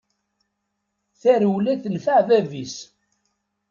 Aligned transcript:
Tarewla 1.21 1.73
tenfeɛ 1.83 2.19
bab-is. 2.27 2.75